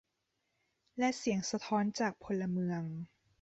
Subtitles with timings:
[0.97, 2.83] และเสียงสะท้อนจากพลเมือง